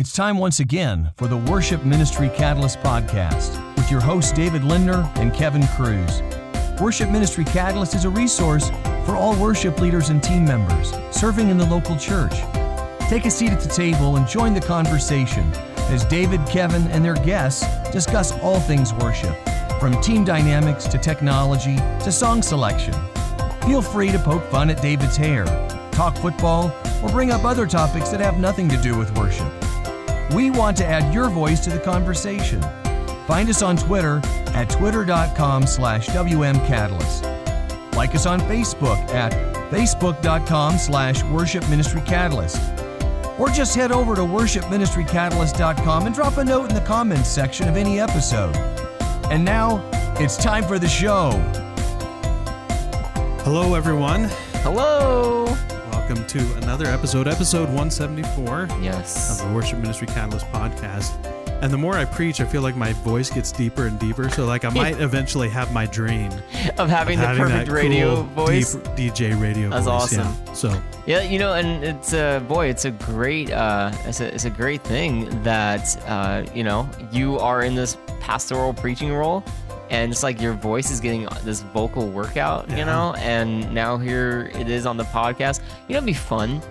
[0.00, 5.06] It's time once again for the Worship Ministry Catalyst podcast with your hosts David Lindner
[5.16, 6.22] and Kevin Cruz.
[6.80, 8.70] Worship Ministry Catalyst is a resource
[9.04, 12.32] for all worship leaders and team members serving in the local church.
[13.10, 15.44] Take a seat at the table and join the conversation
[15.90, 19.36] as David, Kevin, and their guests discuss all things worship,
[19.78, 22.94] from team dynamics to technology to song selection.
[23.66, 25.44] Feel free to poke fun at David's hair,
[25.92, 29.52] talk football, or bring up other topics that have nothing to do with worship.
[30.34, 32.62] We want to add your voice to the conversation.
[33.26, 34.20] Find us on Twitter
[34.54, 37.94] at twitter.com slash wmcatalyst.
[37.94, 39.32] Like us on Facebook at
[39.70, 42.60] facebook.com slash worship ministry catalyst.
[43.38, 47.76] Or just head over to worshipministrycatalyst.com and drop a note in the comments section of
[47.76, 48.54] any episode.
[49.30, 49.88] And now,
[50.18, 51.30] it's time for the show.
[53.42, 54.28] Hello, everyone.
[54.62, 55.56] Hello.
[56.10, 59.40] Welcome to another episode, episode 174 Yes.
[59.40, 61.12] of the Worship Ministry Catalyst podcast.
[61.62, 64.28] And the more I preach, I feel like my voice gets deeper and deeper.
[64.28, 66.32] So, like, I might eventually have my dream
[66.78, 68.74] Of having of the having perfect radio cool, voice.
[68.96, 70.18] deep DJ radio That's voice.
[70.18, 70.34] awesome.
[70.46, 70.52] Yeah.
[70.52, 74.46] So, Yeah, you know, and it's uh boy, it's a great uh it's a, it's
[74.46, 79.44] a great thing that uh you know, you are in this pastoral preaching role
[79.90, 82.76] and it's like your voice is getting this vocal workout, Yeah.
[82.78, 85.60] you know, and now here it is on the podcast.
[85.88, 86.62] You know, it'd be fun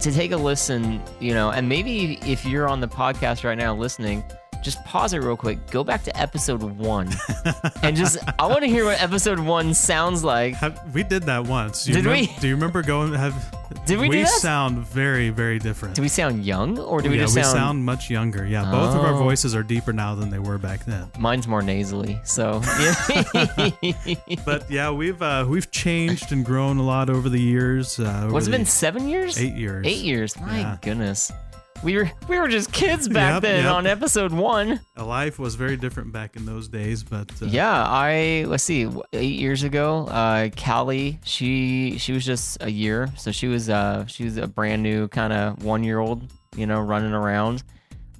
[0.00, 3.74] to take a listen, you know, and maybe if you're on the podcast right now
[3.74, 4.24] listening,
[4.62, 5.70] just pause it real quick.
[5.70, 7.10] Go back to episode one,
[7.82, 10.54] and just I want to hear what episode one sounds like.
[10.54, 11.84] have, we did that once.
[11.84, 12.26] Do you Did we?
[12.40, 13.12] Do you remember going?
[13.14, 13.34] Have
[13.86, 15.94] Did we do We sound very, very different.
[15.94, 17.56] Do we sound young, or do we yeah, just we sound?
[17.56, 18.46] sound much younger.
[18.46, 19.18] Yeah, both of our Oh.
[19.18, 21.10] voices are deeper now than they were back then.
[21.18, 23.70] Mine's more nasally, so yeah.
[24.44, 27.98] But yeah, we've uh, we've changed and grown a lot over the years.
[27.98, 28.66] Uh, over What's it the- been?
[28.66, 29.38] Seven years?
[29.38, 29.86] Eight years.
[29.86, 30.38] Eight years.
[30.40, 30.78] My Yeah.
[30.80, 31.32] goodness.
[31.82, 33.72] We were we were just kids back Yep, then yep.
[33.72, 34.80] on episode one.
[34.98, 39.38] Life was very different back in those days, but uh, Yeah, I let's see, eight
[39.38, 44.24] years ago, uh, Callie, she she was just a year, so she was uh she
[44.24, 47.62] was a brand new kind of one year old, you know, running around.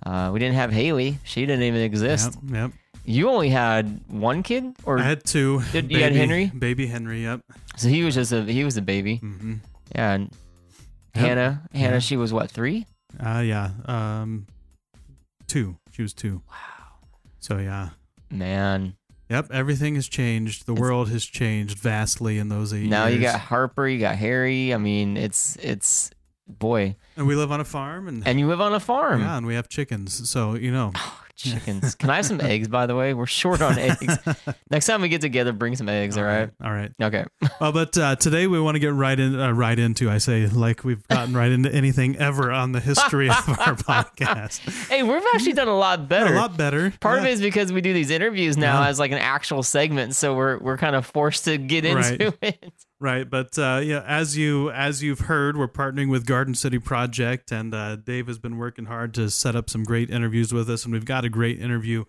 [0.07, 2.39] Uh, we didn't have Haley; she didn't even exist.
[2.47, 2.71] Yep, yep.
[3.05, 5.61] You only had one kid, or I had two.
[5.73, 6.47] Did- you had Henry?
[6.47, 7.23] Baby Henry.
[7.25, 7.43] Yep.
[7.77, 9.21] so he was just a he was a baby.
[9.23, 9.55] Mm-hmm.
[9.95, 10.31] Yeah, and
[11.15, 11.25] Yep.
[11.27, 11.99] Hannah, Hannah, Yeah.
[11.99, 12.87] she was what three?
[13.19, 13.71] Uh, yeah.
[13.87, 14.47] Um,
[15.47, 15.77] two.
[15.93, 16.43] She was two.
[16.49, 16.57] Wow,
[17.41, 17.91] So yeah.
[18.31, 18.95] man.
[19.29, 19.53] Yep.
[19.53, 20.67] Everything has changed.
[20.67, 23.17] The world has changed vastly in those eight Now years.
[23.17, 24.75] you got Harper, you got Harry.
[24.75, 26.11] I mean, it's it's
[26.59, 29.21] boy, and we live on a farm, and and you live on a farm.
[29.21, 30.29] yeah, and we have chickens.
[30.29, 30.93] So you know.
[31.37, 31.95] Chickens.
[31.95, 32.69] Can I have some eggs?
[32.69, 34.19] By the way, we're short on eggs.
[34.71, 36.19] Next time we get together, bring some eggs.
[36.19, 36.51] All right.
[36.63, 36.93] All right.
[37.01, 37.25] Okay.
[37.59, 40.11] Well, but uh, today we want to get right in, uh, right into.
[40.11, 44.59] I say like we've gotten right into anything ever on the history of our podcast.
[44.91, 46.35] Hey, we've actually done a lot better.
[46.35, 46.93] A lot better.
[47.01, 48.89] Part of it is because we do these interviews now Yeah.
[48.89, 52.21] as like an actual segment, so we're we're kind of forced to get Right.
[52.21, 52.73] into it.
[53.03, 57.51] Right, but uh, yeah, as you as you've heard, we're partnering with Garden City Project,
[57.51, 60.85] and uh, Dave has been working hard to set up some great interviews with us,
[60.85, 62.05] and we've got a great interview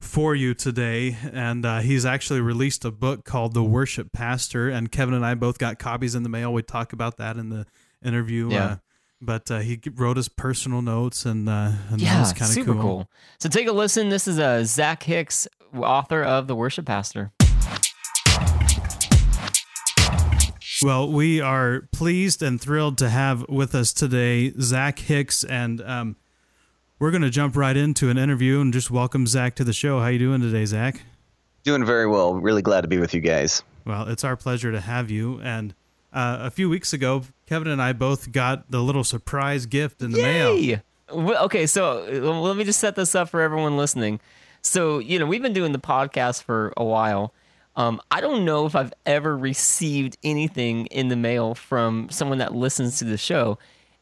[0.00, 1.16] for you today.
[1.32, 5.34] And uh, he's actually released a book called The Worship Pastor, and Kevin and I
[5.34, 6.52] both got copies in the mail.
[6.52, 7.66] We talk about that in the
[8.04, 8.48] interview.
[8.52, 8.64] Yeah.
[8.64, 8.76] Uh,
[9.20, 12.54] but uh, he wrote us personal notes, and, uh, and that Yeah, was kind of
[12.54, 12.82] super cool.
[12.82, 13.10] cool.
[13.40, 14.08] So take a listen.
[14.08, 17.32] This is uh, Zac Hicks, author of The Worship Pastor.
[20.82, 26.16] Well, we are pleased and thrilled to have with us today Zac Hicks, and um,
[27.00, 29.98] we're going to jump right into an interview and just welcome Zac to the show.
[29.98, 31.02] How you doing today, Zac?
[31.64, 32.34] Doing very well.
[32.34, 33.64] Really glad to be with you guys.
[33.84, 35.40] Well, it's our pleasure to have you.
[35.40, 35.74] And
[36.12, 40.12] uh, a few weeks ago, Kevin and I both got the little surprise gift in
[40.12, 40.56] the mail.
[40.56, 40.82] Yay!
[41.12, 44.20] Well, Okay, so let me just set this up for everyone listening.
[44.62, 47.32] So, you know, we've been doing the podcast for a while.
[47.78, 52.52] Um, I don't know if I've ever received anything in the mail from someone that
[52.52, 53.56] listens to the show.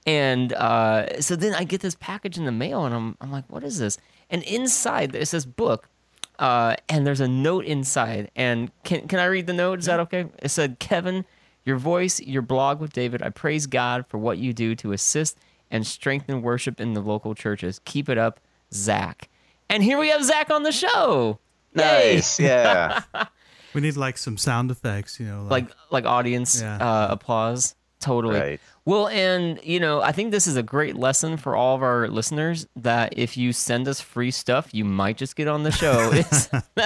[0.06, 3.44] And uh, so then I get this package in the mail, and I'm, I'm like,
[3.48, 3.98] what is this?
[4.30, 5.90] And inside, it says book.
[6.38, 8.30] Uh, and there's a note inside.
[8.34, 9.80] And can, can I read the note?
[9.80, 10.26] Is that okay?
[10.42, 11.26] It said, Kevin,
[11.66, 15.36] your voice, your blog with David, I praise God for what you do to assist
[15.70, 17.80] and strengthen worship in the local churches.
[17.84, 18.40] Keep it up,
[18.72, 19.28] Zac.
[19.68, 21.40] And here we have Zac on the show.
[21.74, 22.14] Yay!
[22.14, 22.40] Nice.
[22.40, 23.02] Yeah.
[23.76, 26.78] We need like some sound effects, you know, Like like audience Yeah.
[26.78, 27.74] uh, applause.
[27.98, 28.38] Totally.
[28.38, 28.60] Right.
[28.84, 32.08] Well, and you know, I think this is a great lesson for all of our
[32.08, 36.10] listeners that if you send us free stuff, you might just get on the show.
[36.12, 36.48] It's-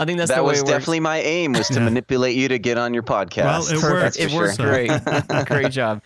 [0.00, 0.70] I think that's that the way was it works.
[0.70, 3.44] definitely my aim was to manipulate you to get on your podcast.
[3.44, 4.16] Well, it That's worked.
[4.16, 4.40] for It sure.
[4.40, 5.46] worked great.
[5.46, 6.02] great job.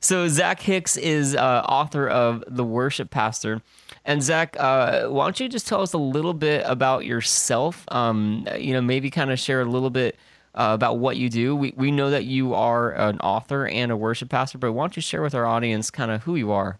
[0.00, 3.62] So Zac Hicks is uh, author of The Worship Pastor.
[4.04, 7.84] And Zac, uh, why don't you just tell us a little bit about yourself?
[7.88, 10.16] Um, you know, maybe kind of share a little bit
[10.54, 11.54] uh, about what you do.
[11.54, 14.96] We we know that you are an author and a worship pastor, but why don't
[14.96, 16.78] you share with our audience kind of who you are?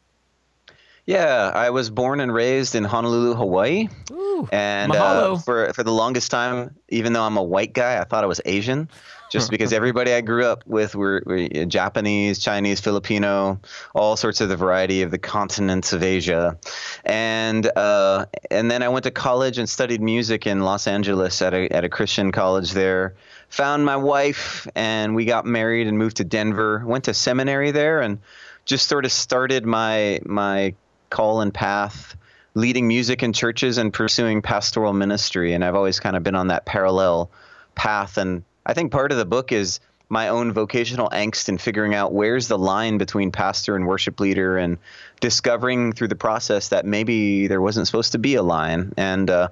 [1.06, 3.88] Yeah, I was born and raised in Honolulu, Hawaii.
[4.10, 8.04] Ooh, and uh, for for the longest time, even though I'm a white guy, I
[8.04, 8.88] thought I was Asian,
[9.30, 13.60] just because everybody I grew up with were, were Japanese, Chinese, Filipino,
[13.94, 16.58] all sorts of the variety of the continents of Asia,
[17.04, 21.54] and uh, and then I went to college and studied music in Los Angeles at
[21.54, 23.14] a at a Christian college there.
[23.50, 26.82] Found my wife, and we got married and moved to Denver.
[26.86, 28.18] Went to seminary there, and
[28.64, 30.74] just sort of started my my
[31.10, 32.16] call and path
[32.54, 36.48] leading music in churches and pursuing pastoral ministry and i've always kind of been on
[36.48, 37.30] that parallel
[37.74, 39.80] path and i think part of the book is
[40.10, 44.56] my own vocational angst in figuring out where's the line between pastor and worship leader
[44.56, 44.78] and
[45.20, 49.48] discovering through the process that maybe there wasn't supposed to be a line and uh,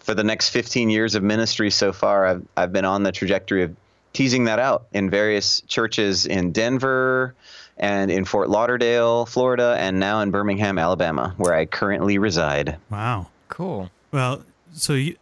[0.00, 3.62] for the next 15 years of ministry so far I've, I've been on the trajectory
[3.62, 3.74] of
[4.12, 7.34] teasing that out in various churches in denver
[7.76, 12.78] and in Fort Lauderdale, Florida, and now in Birmingham, Alabama, where I currently reside.
[12.90, 13.26] Wow.
[13.48, 13.90] cool.
[14.12, 14.42] Well,
[14.72, 15.16] so you,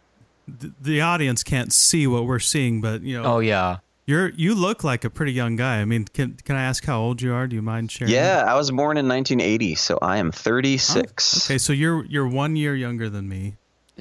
[0.59, 3.77] th- the audience can't see what we're seeing, but you know, Oh yeah.
[4.05, 5.79] you're you look like a pretty young guy.
[5.81, 7.47] I mean, can can I ask how old you are?
[7.47, 8.13] Do you mind sharing?
[8.13, 11.49] Yeah, I was born in 1980, so I am 36.
[11.49, 13.55] Okay, so you're you're one year younger than me.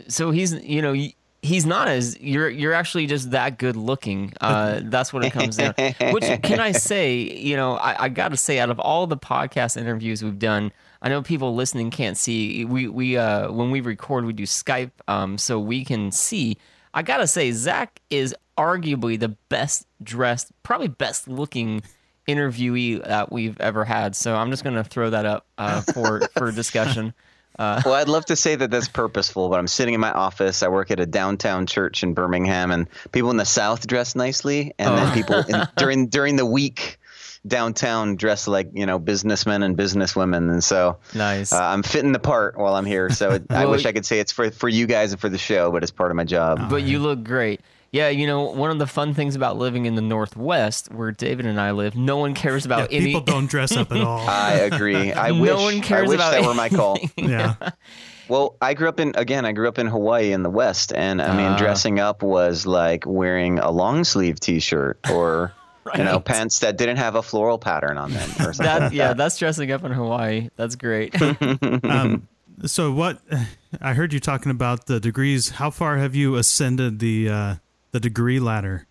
[0.08, 0.94] So he's you know
[1.43, 4.32] he's not as you're you're actually just that good looking.
[4.41, 5.75] Uh, that's what it comes down.
[6.12, 7.19] Which can I say?
[7.19, 10.73] You know, I, I got to say, out of all the podcast interviews we've done,
[11.04, 12.64] I know people listening can't see.
[12.64, 16.56] We we uh, when we record, we do Skype, um, so we can see.
[16.94, 21.82] I gotta say, Zac is arguably the best dressed, probably best looking
[22.26, 24.16] interviewee that we've ever had.
[24.16, 27.12] So I'm just gonna throw that up uh, for for discussion.
[27.56, 30.64] Well, I'd love to say that that's purposeful, but I'm sitting in my office.
[30.64, 34.72] I work at a downtown church in Birmingham, and people in the South dress nicely,
[34.76, 36.98] and then people in, during during the week
[37.46, 41.52] downtown dressed like you know businessmen and businesswomen, and so Nice.
[41.52, 43.11] uh, I'm fitting the part while I'm here.
[43.11, 45.38] So it, I wish I could say it's for for you guys and for the
[45.38, 46.70] show, but it's part of my job.
[46.70, 47.61] But you look great.
[47.93, 51.46] Yeah, you know, one of the fun things about living in the Northwest, where David
[51.46, 53.05] and I live, no one cares Yeah, about any.
[53.06, 54.19] people don't dress up at all.
[54.29, 55.12] I agree.
[55.12, 55.52] I No wish.
[55.61, 56.99] one cares I wish about that were my call.
[57.17, 57.55] yeah.
[58.26, 59.44] Well, I grew up in again.
[59.44, 61.56] I grew up in Hawaii in the West, and I mean, Ah.
[61.58, 65.52] dressing up was like wearing a long sleeve T-shirt or
[65.96, 68.64] you know pants that didn't have a floral pattern on them or something.
[68.66, 69.16] that like yeah, that.
[69.16, 70.48] that's dressing up in Hawaii.
[70.56, 71.14] That's great.
[71.84, 72.28] Um,
[72.66, 73.20] so what?
[73.81, 75.50] I heard you talking about the degrees.
[75.50, 77.54] How far have you ascended the uh,
[77.90, 78.86] the degree ladder?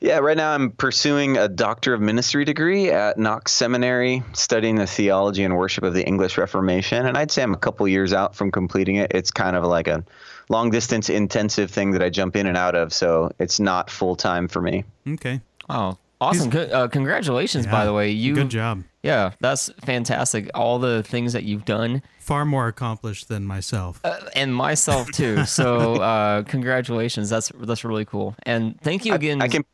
[0.00, 4.86] Yeah, right now I'm pursuing a Doctor of Ministry degree at Knox Seminary, studying the
[4.86, 7.04] theology and worship of the English Reformation.
[7.04, 9.10] And I'd say I'm a couple years out from completing it.
[9.12, 10.04] It's kind of like a
[10.48, 14.14] long distance intensive thing that I jump in and out of, so it's not full
[14.14, 14.84] time for me.
[15.06, 15.40] Okay.
[15.68, 16.50] oh, awesome!
[16.50, 18.10] Co- uh, congratulations, by the way.
[18.10, 18.84] You Good job.
[19.02, 20.50] Yeah, that's fantastic.
[20.54, 24.00] All the things that you've done, Far more accomplished than myself.
[24.04, 25.44] uh, and myself too.
[25.46, 27.30] So, uh, congratulations.
[27.30, 28.34] That's that's really cool.
[28.42, 29.40] And thank you again.
[29.40, 29.64] I can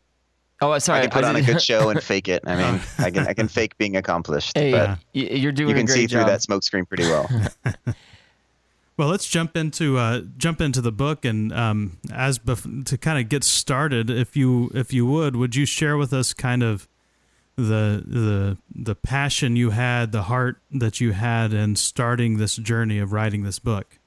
[0.60, 1.00] oh, sorry.
[1.00, 2.42] I can put I on a good show and fake it.
[2.46, 5.74] I mean, I can I can fake being accomplished, Hey, but y- you're doing you
[5.76, 6.22] a can great see job.
[6.24, 7.28] through that smoke screen pretty well.
[8.96, 13.18] Well, let's jump into uh, jump into the book, and um, as bef- to kind
[13.18, 16.86] of get started, if you if you would, would you share with us kind of
[17.56, 23.00] the the the passion you had, the heart that you had in starting this journey
[23.00, 23.98] of writing this book?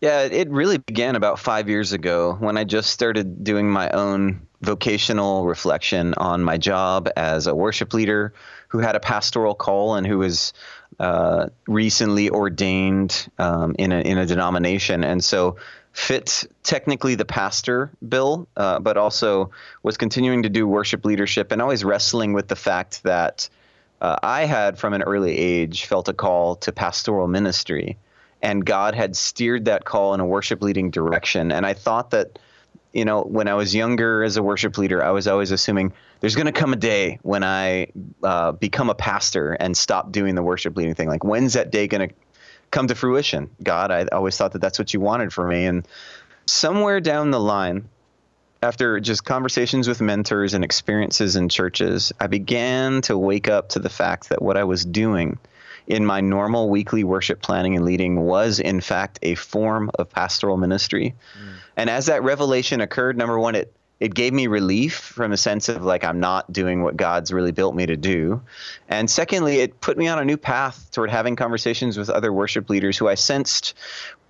[0.00, 4.46] Yeah, it really began about five years ago when I just started doing my own
[4.62, 8.32] vocational reflection on my job as a worship leader
[8.68, 10.52] who had a pastoral call and who was
[10.98, 15.04] uh, recently ordained um, in, a, in a denomination.
[15.04, 15.56] And so
[15.92, 19.50] fit technically the pastor bill, uh, but also
[19.82, 23.48] was continuing to do worship leadership and always wrestling with the fact that
[24.00, 27.98] uh, I had from an early age felt a call to pastoral ministry
[28.42, 31.52] and God had steered that call in a worship leading direction.
[31.52, 32.38] And I thought that,
[32.92, 36.34] you know, when I was younger as a worship leader, I was always assuming there's
[36.34, 37.88] going to come a day when I
[38.22, 41.08] uh, become a pastor and stop doing the worship leading thing.
[41.08, 42.14] Like, when's that day going to
[42.70, 43.50] come to fruition?
[43.62, 45.66] God, I always thought that that's what you wanted for me.
[45.66, 45.86] And
[46.46, 47.88] somewhere down the line,
[48.62, 53.78] after just conversations with mentors and experiences in churches, I began to wake up to
[53.78, 55.38] the fact that what I was doing
[55.90, 60.56] in my normal weekly worship planning and leading was, in fact, a form of pastoral
[60.56, 61.16] ministry.
[61.36, 61.52] Mm.
[61.76, 65.68] And as that revelation occurred, number one, it it gave me relief from a sense
[65.68, 68.40] of like I'm not doing what God's really built me to do.
[68.88, 72.70] And secondly, it put me on a new path toward having conversations with other worship
[72.70, 73.74] leaders who I sensed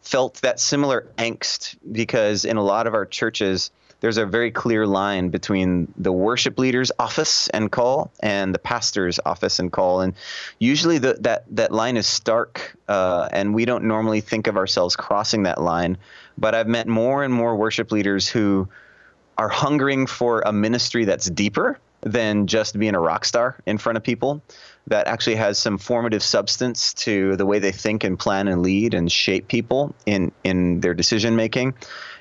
[0.02, 4.86] felt that similar angst because in a lot of our churches, there's a very clear
[4.86, 10.00] line between the worship leader's office and call and the pastor's office and call.
[10.00, 10.14] And
[10.58, 14.96] usually the, that, that line is stark, uh, and we don't normally think of ourselves
[14.96, 15.98] crossing that line.
[16.38, 18.68] But I've met more and more worship leaders who
[19.36, 23.96] are hungering for a ministry that's deeper than just being a rock star in front
[23.96, 24.42] of people
[24.86, 28.94] that actually has some formative substance to the way they think and plan and lead
[28.94, 31.74] and shape people in in their decision making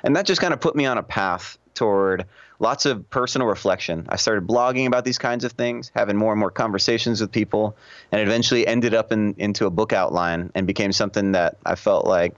[0.03, 2.25] and that just kind of put me on a path toward
[2.59, 4.05] lots of personal reflection.
[4.09, 7.75] I started blogging about these kinds of things, having more and more conversations with people,
[8.11, 12.05] and eventually ended up in, into a book outline and became something that I felt
[12.05, 12.35] like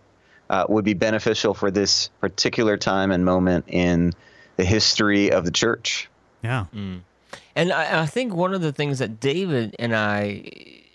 [0.50, 4.14] uh, would be beneficial for this particular time and moment in
[4.58, 6.10] the history of the church.
[6.44, 6.66] Yeah.
[6.74, 7.02] Mm.
[7.56, 10.44] And I, I think one of the things that David and I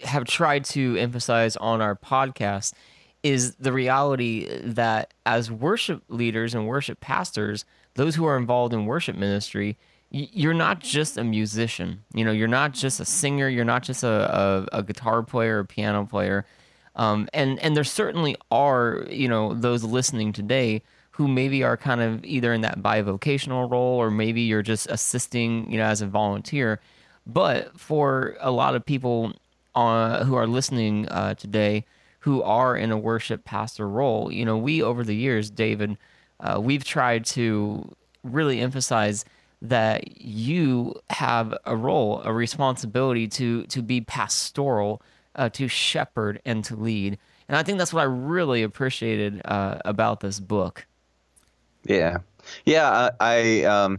[0.02, 2.74] have tried to emphasize on our podcast
[3.22, 7.64] is the reality that as worship leaders and worship pastors,
[7.96, 9.76] those who are involved in worship ministry,
[10.10, 12.04] you're not just a musician.
[12.14, 13.48] You know, you're not just a singer.
[13.48, 16.46] You're not just a, a, a guitar player a piano player.
[16.94, 22.00] Um, and and there certainly are you know those listening today who maybe are kind
[22.00, 26.06] of either in that bivocational role or maybe you're just assisting you know as a
[26.06, 26.80] volunteer.
[27.26, 29.32] But for a lot of people
[29.74, 31.84] uh, who are listening uh, today
[32.20, 35.96] who are in a worship pastor role, you know, we over the years, David
[36.40, 39.24] uh, we've tried to really emphasize
[39.62, 45.00] that you have a role, a responsibility to to be pastoral,
[45.34, 47.18] uh, to shepherd, and to lead.
[47.48, 50.86] And I think that's what I really appreciated uh, about this book.
[51.84, 52.18] Yeah,
[52.64, 53.10] yeah.
[53.20, 53.98] I um,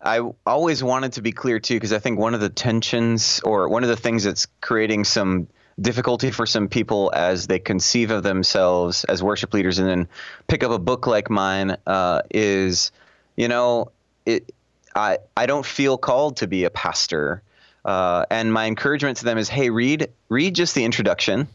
[0.00, 3.68] I always wanted to be clear too, because I think one of the tensions or
[3.68, 5.48] one of the things that's creating some
[5.80, 10.08] difficulty for some people as they conceive of themselves as worship leaders and then
[10.46, 12.92] pick up a book like mine uh, is,
[13.36, 13.90] you know,
[14.26, 14.52] it,
[14.94, 17.42] I, I don't feel called to be a pastor.
[17.84, 21.48] Uh, and my encouragement to them is, hey, read read just the introduction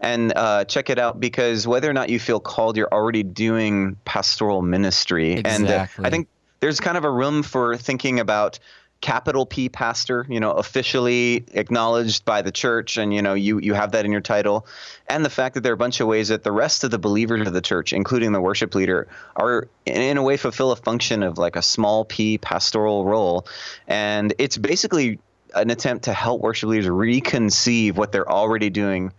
[0.00, 3.96] and uh, check it out because whether or not you feel called, you're already doing
[4.04, 5.32] pastoral ministry.
[5.32, 5.66] Exactly.
[5.66, 6.28] And uh, I think
[6.60, 8.58] there's kind of a room for thinking about
[9.04, 13.74] capital P pastor, you know, officially acknowledged by the church, and you know, you you
[13.74, 14.66] have that in your title,
[15.06, 16.98] and the fact that there are a bunch of ways that the rest of the
[16.98, 19.06] believers of the church, including the worship leader,
[19.36, 23.46] are in a way fulfill a function of like a small P pastoral role,
[23.86, 25.18] and it's basically
[25.54, 29.12] an attempt to help worship leaders reconceive what they're already doing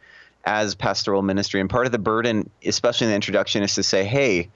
[0.44, 1.62] as pastoral ministry.
[1.62, 4.50] And part of the burden, especially in the introduction, is to say, hey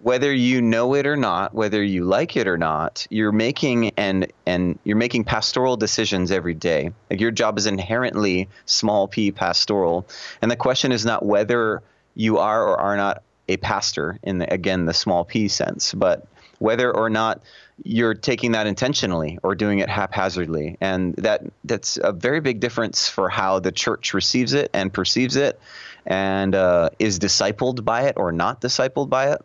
[0.00, 4.32] whether you know it or not, whether you like it or not, you're making and
[4.46, 6.92] and you're making pastoral decisions every day.
[7.10, 10.06] Like your job is inherently small p pastoral,
[10.40, 11.82] and the question is not whether
[12.14, 16.26] you are or are not a pastor in the, again the small p sense, but
[16.58, 17.40] whether or not
[17.84, 20.76] you're taking that intentionally or doing it haphazardly.
[20.80, 25.36] And that that's a very big difference for how the church receives it and perceives
[25.36, 25.60] it
[26.06, 29.40] and uh, is discipled by it or not discipled by it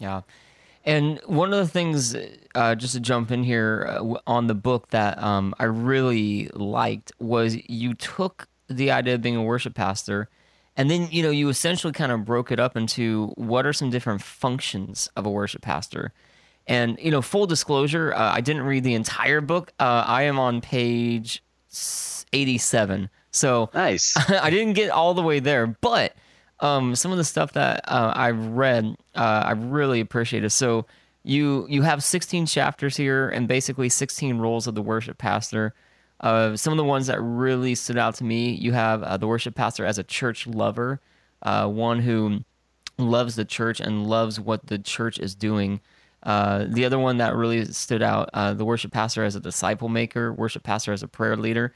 [0.00, 0.22] yeah.
[0.84, 2.16] And one of the things,
[2.54, 7.12] uh, just to jump in here uh, on the book that um, I really liked
[7.18, 10.28] was you took the idea of being a worship pastor,
[10.76, 13.90] and then you know you essentially kind of broke it up into what are some
[13.90, 16.12] different functions of a worship pastor.
[16.66, 19.72] And you know, full disclosure, uh, I didn't read the entire book.
[19.78, 21.42] Uh, I am on page
[22.32, 24.16] eighty-seven, so nice.
[24.30, 26.14] I didn't get all the way there, but
[26.60, 30.50] um, some of the stuff that uh, I've read, uh, I really appreciate it.
[30.50, 30.86] So
[31.22, 35.74] you you have 16 chapters here, and basically 16 roles of the worship pastor.
[36.20, 39.26] Uh, some of the ones that really stood out to me, you have uh, the
[39.26, 41.00] worship pastor as a church lover,
[41.42, 42.40] uh, one who
[42.98, 45.80] loves the church and loves what the church is doing.
[46.22, 50.30] Uh, the other one that really stood out, the worship pastor as a disciple maker,
[50.34, 51.72] worship pastor as a prayer leader.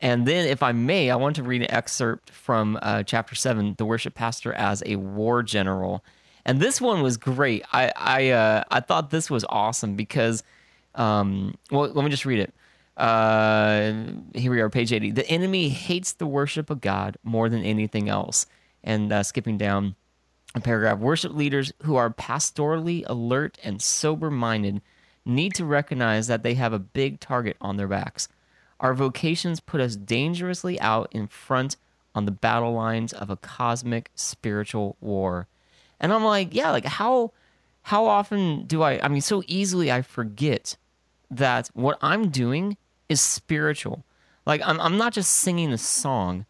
[0.00, 3.74] And then, if I may, I want to read an excerpt from uh, chapter seven,
[3.78, 6.04] the worship pastor as a war general.
[6.44, 7.64] And this one was great.
[7.72, 10.42] I I uh, I thought this was awesome because,
[10.94, 12.52] um, well, let me just read it.
[12.96, 13.92] Uh,
[14.34, 15.10] here we are, page eighty.
[15.10, 18.46] The enemy hates the worship of God more than anything else.
[18.82, 19.94] And uh, skipping down
[20.54, 24.82] a paragraph, worship leaders who are pastorally alert and sober minded
[25.24, 28.28] need to recognize that they have a big target on their backs.
[28.80, 31.76] Our vocations put us dangerously out in front
[32.14, 35.48] on the battle lines of a cosmic spiritual war.
[36.00, 37.32] And I'm like, yeah, like how
[37.82, 40.76] how often do I I mean so easily I forget
[41.30, 42.76] that what I'm doing
[43.08, 44.04] is spiritual.
[44.46, 46.46] Like I'm I'm not just singing a song.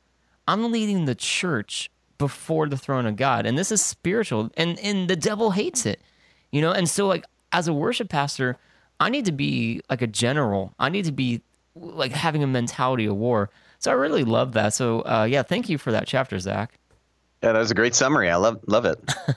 [0.47, 3.47] I'm leading the church before the throne of God.
[3.47, 4.51] And this is spiritual.
[4.57, 6.01] And and the devil hates it.
[6.51, 8.57] You know, and so like as a worship pastor,
[9.01, 10.75] I need to be like a general.
[10.79, 11.43] I need to be
[11.75, 13.51] like having a mentality of war.
[13.79, 14.73] So I really love that.
[14.75, 16.79] So uh, yeah, thank you for that chapter, Zac.
[17.43, 18.31] Yeah, that was a great summary.
[18.31, 18.99] I love love it.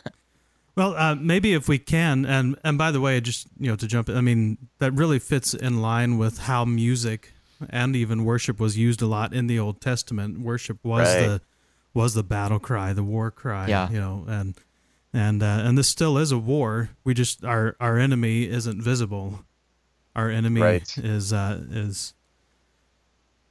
[0.76, 3.88] Well, uh, maybe if we can, and and by the way, just you know to
[3.88, 7.34] jump, I mean that really fits in line with how music
[7.72, 10.40] and even worship was used a lot in the Old Testament.
[10.40, 11.22] Worship was Right.
[11.26, 11.42] the
[11.96, 13.66] was the battle cry, the war cry.
[13.68, 13.90] Yeah.
[13.90, 14.54] you know, and
[15.12, 16.92] and uh, and this still is a war.
[17.04, 19.40] We just our our enemy isn't visible.
[20.16, 20.98] Our enemy Right.
[21.00, 22.14] is uh, is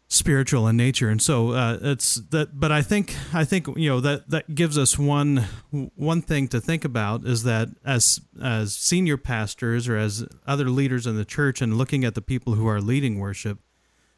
[0.08, 1.08] spiritual in nature.
[1.08, 4.78] And so uh, it's that but i think i think you know that that gives
[4.78, 5.46] us one
[5.96, 11.06] one thing to think about is that as as senior pastors or as other leaders
[11.06, 13.58] in the church and looking at the people who are leading worship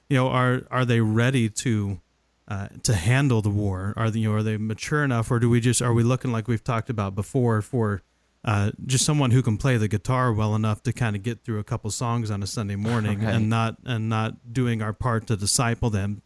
[0.09, 2.01] you know are are they ready to
[2.49, 3.93] uh, to handle the war?
[3.97, 6.33] Are they, you know are they mature enough or do we just are we looking
[6.33, 8.03] like we've talked about before for
[8.45, 11.59] uh, just someone who can play the guitar well enough to kind of get through
[11.59, 13.35] a couple songs on a Sunday morning Right.
[13.35, 16.23] and not and not doing our part to disciple them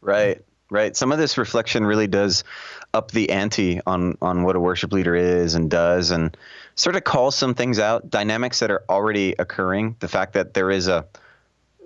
[0.00, 0.96] Right, right.
[0.96, 2.44] Some of this reflection really does
[2.94, 6.36] up the ante on on what a worship leader is and does, and
[6.76, 9.96] sort of calls some things out, dynamics that are already occurring.
[9.98, 11.06] The fact that there is a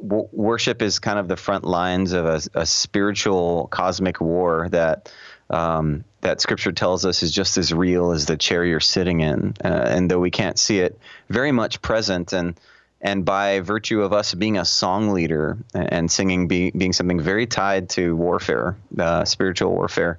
[0.02, 5.10] w- worship is kind of the front lines of a, a spiritual cosmic war that.
[5.48, 9.54] Um, that scripture tells us is just as real as the chair you're sitting in,
[9.64, 10.98] uh, and though we can't see it,
[11.28, 12.32] very much present.
[12.32, 12.58] And
[13.02, 17.46] and by virtue of us being a song leader and singing be, being something very
[17.46, 20.18] tied to warfare, uh, spiritual warfare,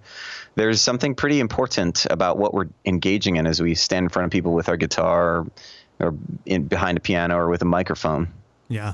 [0.56, 4.32] there's something pretty important about what we're engaging in as we stand in front of
[4.32, 5.46] people with our guitar
[6.00, 6.16] or
[6.48, 8.34] in, behind a piano or with a microphone.
[8.68, 8.94] yeah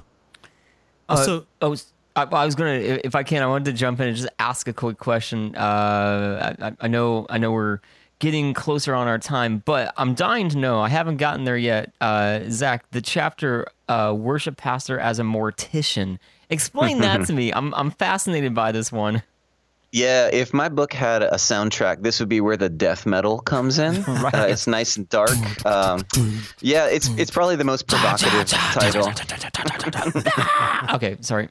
[1.08, 3.74] Uh, also oh, s- I, I was gonna, if if I can, I wanted to
[3.74, 5.56] jump in and just ask a quick question.
[5.56, 7.80] Uh, I, I- I know, I know we're
[8.20, 10.80] getting closer on our time, but I'm dying to know.
[10.82, 11.94] I haven't gotten there yet.
[12.02, 16.18] Uh, Zac, the chapter uh, "Worship Pastor as a Mortician."
[16.50, 17.54] Explain that to me.
[17.54, 19.22] I'm I'm fascinated by this one.
[19.94, 23.80] Yeah, if my book had a soundtrack, this would be where the death metal comes
[23.80, 24.04] in.
[24.08, 24.36] Right.
[24.36, 25.32] Uh, it's nice and dark.
[25.66, 26.04] Um,
[26.60, 29.08] yeah, it's it's probably the most provocative title.
[30.96, 31.50] Okay, sorry.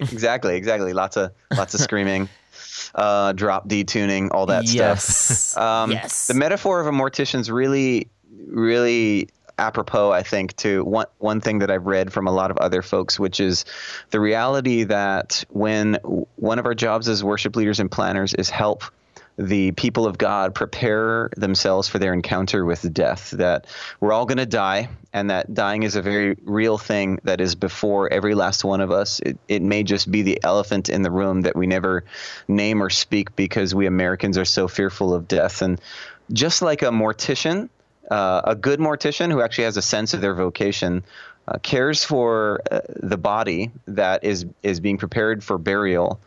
[0.00, 0.92] Exactly, exactly.
[0.92, 2.28] Lots of lots of screaming,
[2.94, 4.76] uh, drop D tuning, all that stuff.
[4.76, 5.56] yes.
[5.56, 6.26] Um, yes.
[6.26, 8.08] The metaphor of a mortician's really,
[8.46, 12.58] really apropos, I think, to one one thing that I've read from a lot of
[12.58, 13.64] other folks, which is
[14.10, 15.94] the reality that when
[16.36, 18.84] one of our jobs as worship leaders and planners is help
[19.38, 23.30] the people of God prepare themselves for their encounter with death.
[23.30, 23.68] That
[24.00, 27.54] we're all going to die, and that dying is a very real thing that is
[27.54, 29.20] before every last one of us.
[29.20, 32.04] It, it may just be the elephant in the room that we never
[32.48, 35.62] name or speak because we Americans are so fearful of death.
[35.62, 35.80] And
[36.32, 37.68] just like a mortician,
[38.10, 41.04] uh, a good mortician who actually has a sense of their vocation.
[41.46, 46.20] Uh, cares for uh, the body that is is being prepared for burial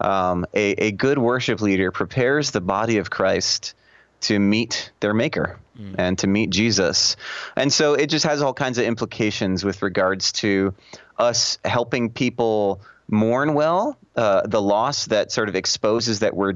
[0.00, 3.74] um, a, a good worship leader prepares the body of Christ
[4.20, 5.58] to meet their maker
[5.96, 7.16] and to meet Jesus.
[7.54, 10.74] And so it just has all kinds of implications with regards to
[11.18, 16.54] us helping people mourn well uh, the loss that sort of exposes that we're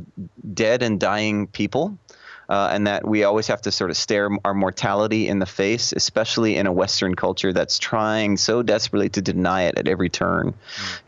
[0.52, 1.96] dead and dying people.
[2.48, 5.94] Uh, and that we always have to sort of stare our mortality in the face,
[5.94, 10.52] especially in a Western culture that's trying so desperately to deny it at every turn,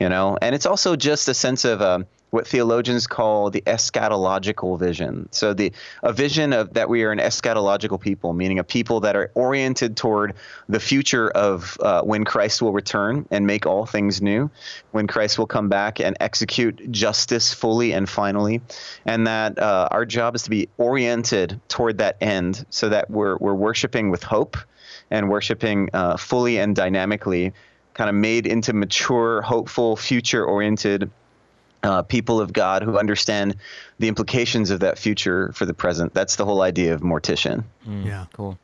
[0.01, 0.39] you know.
[0.41, 5.29] And it's also just a sense of um, what theologians call the eschatological vision.
[5.31, 9.15] So the a vision of that we are an eschatological people, meaning a people that
[9.15, 10.35] are oriented toward
[10.69, 14.51] the future of uh, when Christ will return and make all things new,
[14.91, 18.61] when Christ will come back and execute justice fully and finally,
[19.07, 23.37] and that uh, our job is to be oriented toward that end, so that we're
[23.37, 24.57] we're worshiping with hope
[25.09, 27.53] and worshiping uh, fully and dynamically,
[27.95, 31.09] kind of made into mature, hopeful, future-oriented
[31.85, 33.55] uh, people of God who understand
[34.01, 36.13] the implications of that future for the present.
[36.15, 37.63] That's the whole idea of mortician.
[37.87, 38.59] yeah cool.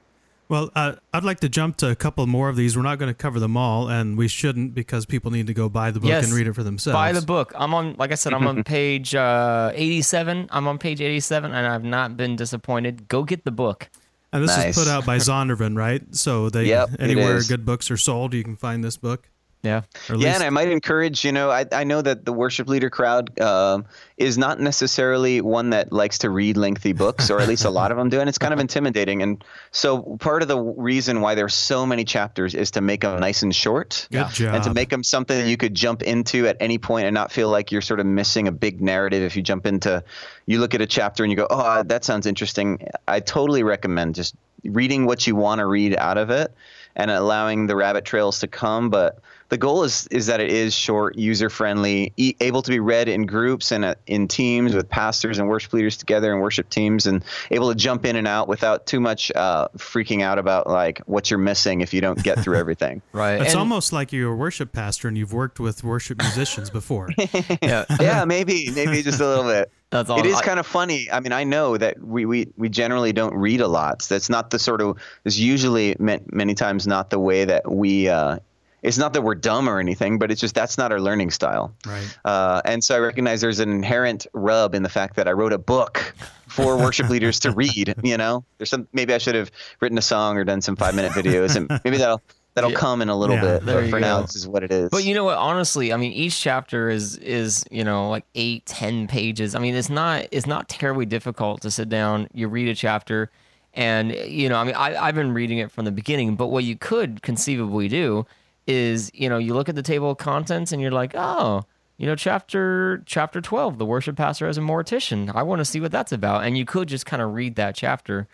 [0.49, 2.77] Well, uh, I'd like to jump to a couple more of these.
[2.77, 5.69] We're not going to cover them all, and we shouldn't because people need to go
[5.69, 6.25] buy the book Yes.
[6.25, 6.95] and read it for themselves.
[6.97, 7.53] Buy the book.
[7.55, 10.49] I'm on, like I said, I'm on page uh, 87.
[10.51, 13.07] I'm on page 87, and I've not been disappointed.
[13.07, 13.91] Go get the book.
[14.33, 14.77] And this Nice.
[14.77, 16.03] is put out by Zondervan, right?
[16.17, 19.30] So they Yep, anywhere good books are sold, you can find this book.
[19.63, 19.83] Yeah.
[20.09, 22.89] Yeah, least- and I might encourage, you know, I, I know that the worship leader
[22.89, 23.85] crowd um,
[24.17, 27.91] is not necessarily one that likes to read lengthy books, or at least a lot
[27.91, 29.23] of them do, and it's kind of intimidating.
[29.23, 33.21] And so part of the reason why there's so many chapters is to make them
[33.21, 34.09] nice and short.
[34.11, 34.55] Good job.
[34.55, 37.31] And to make them something that you could jump into at any point and not
[37.31, 40.03] feel like you're sort of missing a big narrative if you jump into,
[40.47, 42.89] you look at a chapter and you go, oh, that sounds interesting.
[43.07, 46.55] I totally recommend just reading what you want to read out of it
[46.97, 48.91] and allowing the rabbit trails to come.
[48.91, 49.19] But
[49.51, 53.09] the goal is is that it is short, user friendly, e- able to be read
[53.09, 57.07] in groups and uh, in teams with pastors and worship leaders together and worship teams,
[57.07, 61.01] and able to jump in and out without too much uh, freaking out about like
[61.07, 63.03] what you're missing if you don't get through everything.
[63.13, 63.41] Right.
[63.43, 67.11] It's And- almost like you're a worship pastor and you've worked with worship musicians before.
[67.63, 67.85] yeah.
[68.01, 69.71] yeah, maybe, maybe just a little bit.
[69.91, 70.21] That's all.
[70.21, 71.11] It is I- kind of funny.
[71.11, 74.07] I mean, I know that we, we, we generally don't read a lot.
[74.09, 74.97] That's not the sort of.
[75.25, 78.09] It's usually meant many times not the way that we.
[78.09, 78.39] Uh,
[78.83, 81.75] it's not that we're dumb or anything, but it's just that's not our learning style.
[81.87, 82.19] Right.
[82.25, 85.53] Uh, and so I recognize there's an inherent rub in the fact that I wrote
[85.53, 86.15] a book
[86.49, 87.95] for worship leaders to read.
[88.03, 88.89] You know, there's some.
[88.93, 91.99] Maybe I should have written a song or done some five minute videos, and maybe
[91.99, 92.23] that'll
[92.55, 92.77] that'll Yeah.
[92.79, 93.67] come in a little Yeah, bit.
[93.67, 94.89] But for now, this is what it is.
[94.91, 95.37] But you know what?
[95.39, 99.55] Honestly, I mean, each chapter is is you know like eight, ten pages.
[99.55, 102.29] I mean, it's not it's not terribly difficult to sit down.
[102.33, 103.31] You read a chapter,
[103.75, 106.35] and you know, I mean, I, I've been reading it from the beginning.
[106.37, 108.27] But what you could conceivably do
[108.71, 111.63] is, you know, you look at the table of contents and you're like, oh,
[111.99, 115.31] you know, chapter chapter twelve, the worship pastor as a mortician.
[115.35, 117.75] I want to see what that's about, and you could just kind of read that
[117.75, 118.27] chapter.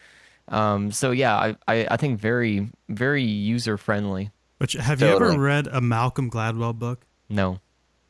[0.48, 4.30] Um, so yeah, I, I I think very very user friendly.
[4.58, 7.06] Which have you ever read a Malcolm Gladwell book?
[7.28, 7.58] No.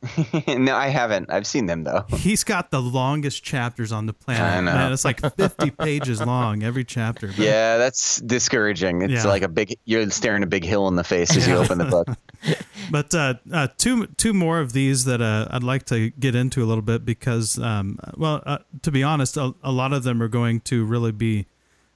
[0.47, 1.31] no, I haven't.
[1.31, 2.05] I've seen them though.
[2.09, 4.43] He's got the longest chapters on the planet.
[4.43, 4.73] I know.
[4.73, 7.27] Man, it's like 50 pages long every chapter.
[7.27, 9.01] But Yeah, that's discouraging.
[9.01, 9.29] It's Yeah.
[9.29, 11.85] like a big you're staring a big hill in the face as you open the
[11.85, 12.07] book.
[12.91, 16.63] But uh, uh, two two more of these that uh, I'd like to get into
[16.63, 20.21] a little bit because, um, well, uh, to be honest, a, a lot of them
[20.21, 21.47] are going to really be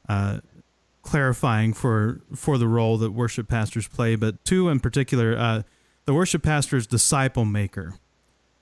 [0.09, 0.39] uh,
[1.03, 4.15] clarifying for for the role that worship pastors play.
[4.15, 5.61] But two in particular, uh,
[6.05, 7.95] the worship pastor's disciple maker.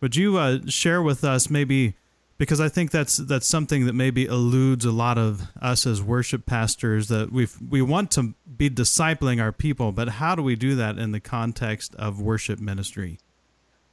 [0.01, 1.95] Would you uh, share with us maybe
[2.39, 6.45] because I think that's that's something that maybe eludes a lot of us as worship
[6.45, 10.75] pastors that we we want to be discipling our people, but how do we do
[10.75, 13.19] that in the context of worship ministry?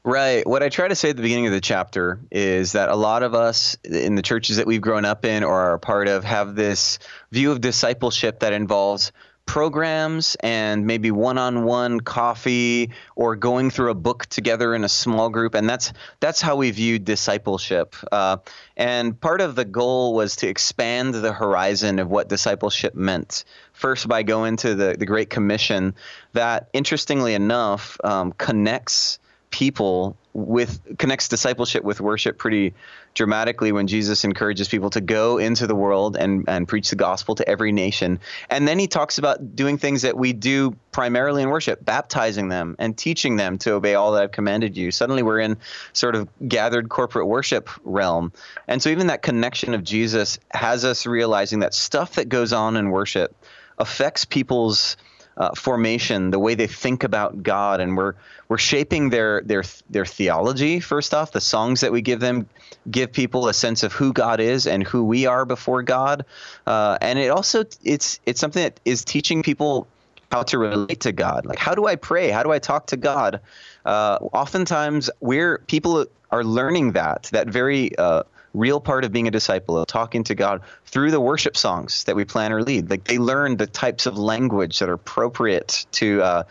[0.05, 0.47] Right.
[0.47, 3.25] What I try to say at the beginning of the chapter is that a lot
[3.25, 6.23] of us in the churches that we've grown up in or are a part of
[6.23, 7.01] have this
[7.33, 9.11] view of discipleship that involves
[9.47, 15.55] programs and maybe one-on-one coffee or going through a book together in a small group.
[15.55, 17.95] And that's that's how we viewed discipleship.
[18.13, 18.39] Uh,
[18.77, 23.45] and part of the goal was to expand the horizon of what discipleship meant.
[23.73, 25.95] First by going to the, the great commission
[26.33, 29.19] that interestingly enough um, connects
[29.51, 32.75] people with connects discipleship with worship pretty
[33.15, 37.35] dramatically when Jesus encourages people to go into the world and, and preach the gospel
[37.37, 38.21] to every nation.
[38.51, 42.77] And then he talks about doing things that we do primarily in worship, baptizing them
[42.79, 44.91] and teaching them to obey all that I've commanded you.
[44.91, 45.57] Suddenly we're in
[45.95, 48.31] sort of gathered corporate worship realm.
[48.69, 52.77] And so even that connection of Jesus has us realizing that stuff that goes on
[52.77, 53.35] in worship
[53.79, 54.99] affects people's
[55.37, 58.15] uh, formation, the way they think about God, and we're
[58.49, 60.81] we're shaping their their their theology.
[60.81, 62.49] First off, the songs that we give them
[62.91, 66.25] give people a sense of who God is and who we are before God,
[66.67, 69.87] uh, and it also it's it's something that is teaching people
[70.33, 71.47] how to relate to God.
[71.47, 72.31] Like, how do I pray?
[72.31, 73.41] How do I talk to God?
[73.85, 78.23] Uh, oftentimes, we're people are learning that that very uh,
[78.57, 82.17] real part of being a disciple of talking to God through the worship songs that
[82.17, 82.91] we plan or lead.
[82.91, 86.43] Like they learn the types of language that are appropriate to uh,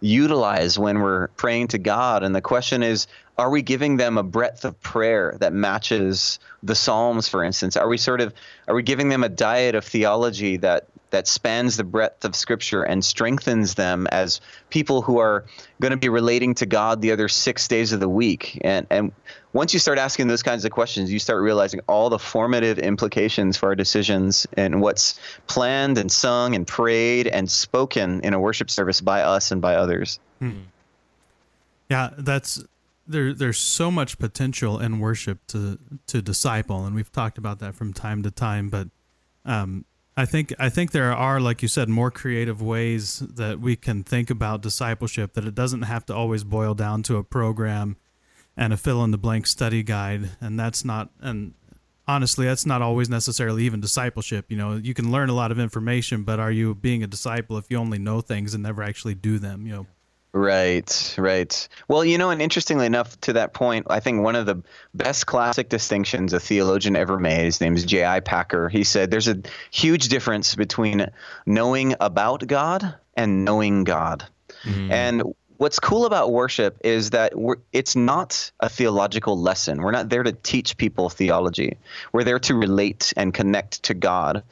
[0.00, 2.22] utilize when we're praying to God.
[2.22, 6.74] And the question is, are we giving them a breadth of prayer that matches the
[6.74, 7.76] Psalms, for instance?
[7.76, 8.32] Are we sort of
[8.68, 12.82] are we giving them a diet of theology that that spans the breadth of Scripture
[12.82, 15.44] and strengthens them as people who are
[15.80, 18.58] going to be relating to God the other six days of the week?
[18.62, 19.12] And and
[19.52, 23.56] once you start asking those kinds of questions, you start realizing all the formative implications
[23.56, 28.68] for our decisions and what's planned and sung and prayed and spoken in a worship
[28.68, 30.18] service by us and by others.
[31.88, 32.64] Yeah, that's
[33.06, 33.32] there.
[33.32, 37.92] There's so much potential in worship to to disciple, and we've talked about that from
[37.92, 38.68] time to time.
[38.68, 38.88] But
[39.44, 39.84] um,
[40.16, 44.04] I think I think there are, like you said, more creative ways that we can
[44.04, 45.34] think about discipleship.
[45.34, 47.96] That it doesn't have to always boil down to a program
[48.56, 51.54] and a fill in the blank study guide, and that's not and
[52.06, 55.58] honestly that's not always necessarily even discipleship you know you can learn a lot of
[55.58, 59.14] information but are you being a disciple if you only know things and never actually
[59.14, 59.86] do them you know
[60.34, 61.68] Right, right.
[61.86, 65.26] Well, you know, and interestingly enough, to that point, I think one of the best
[65.26, 68.18] classic distinctions a theologian ever made, his name is J.I.
[68.18, 71.06] Packer, he said there's a huge difference between
[71.46, 74.26] knowing about God and knowing God.
[74.64, 74.90] Mm.
[74.90, 75.22] And
[75.56, 77.32] what's cool about worship is that
[77.72, 79.82] it's not a theological lesson.
[79.82, 81.78] We're not there to teach people theology.
[82.12, 84.42] We're there to relate and connect to God.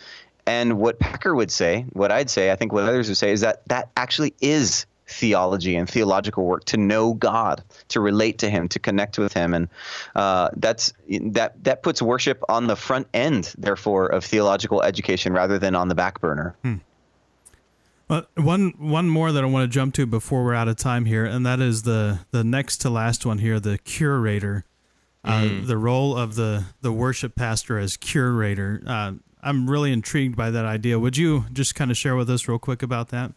[0.47, 3.41] And what Packer would say, what I'd say, I think what others would say, is
[3.41, 8.69] that that actually is theology and theological work to know God, to relate to Him,
[8.69, 9.69] to connect with Him, and
[10.15, 15.59] uh, that's that that puts worship on the front end, therefore, of theological education rather
[15.59, 16.57] than on the back burner.
[16.63, 16.77] Hmm.
[18.09, 21.05] Well, one one more that I want to jump to before we're out of time
[21.05, 24.65] here, and that is the the next to last one here, the curator,
[25.25, 25.67] uh, mm.
[25.67, 28.83] the role of the the worship pastor as curator.
[28.87, 30.99] Uh, I'm really intrigued by that idea.
[30.99, 33.33] Would you just kind of share with us real quick about that?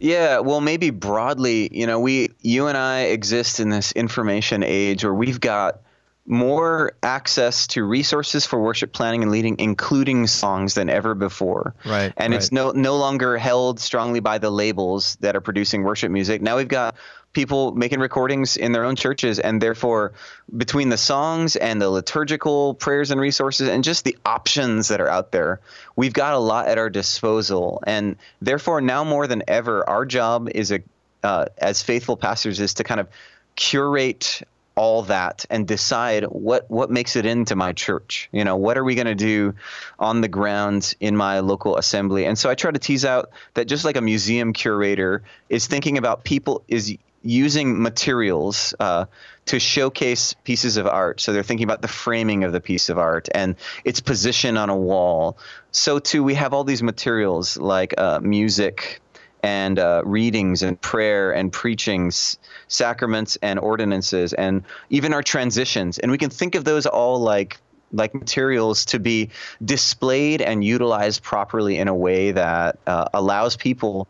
[0.00, 5.04] Yeah, well, maybe broadly, you know, we, you and I exist in this information age
[5.04, 5.80] where we've got
[6.26, 11.74] more access to resources for worship planning and leading, including songs, than ever before.
[11.84, 12.12] Right.
[12.16, 12.36] And right.
[12.38, 16.40] it's no no longer held strongly by the labels that are producing worship music.
[16.40, 16.96] Now we've got
[17.34, 20.12] people making recordings in their own churches and therefore
[20.56, 25.08] between the songs and the liturgical prayers and resources and just the options that are
[25.08, 25.60] out there
[25.96, 27.82] we've got a lot at our disposal.
[27.86, 30.80] And therefore now more than ever our job is a
[31.22, 33.08] uh, as faithful pastors is to kind of
[33.56, 34.42] curate
[34.76, 38.28] all that and decide what what makes it into my church.
[38.32, 39.54] You know what are we going to do
[39.98, 42.26] on the ground in my local assembly?
[42.26, 45.96] And so i try to tease out that just like a museum curator is thinking
[45.96, 46.94] about people is
[47.24, 49.06] using materials uh,
[49.46, 51.20] to showcase pieces of art.
[51.20, 54.70] So they're thinking about the framing of the piece of art and its position on
[54.70, 55.38] a wall.
[55.72, 59.00] So too, we have all these materials like uh, music
[59.42, 65.98] and uh, readings and prayer and preachings, sacraments and ordinances, and even our transitions.
[65.98, 67.58] And we can think of those all like
[67.92, 69.30] like materials to be
[69.64, 74.08] displayed and utilized properly in a way that uh, allows people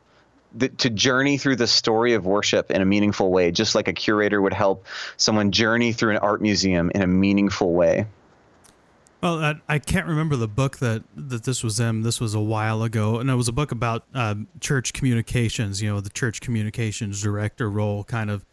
[0.55, 3.93] the, to journey through the story of worship in a meaningful way, just like a
[3.93, 4.87] curator would help
[5.17, 8.07] someone journey through an art museum in a meaningful way.
[9.21, 12.03] Well, I, I, can't remember the book that, that this was in.
[12.03, 15.81] This was a while ago, and it was a book about uh, church communications.
[15.81, 18.45] You know, the church communications director role, kind of.